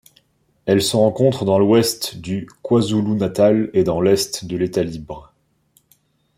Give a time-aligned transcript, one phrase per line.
[0.65, 5.31] Elle se rencontre dans l'Ouest du KwaZulu-Natal et dans l'Est de l'État-Libre.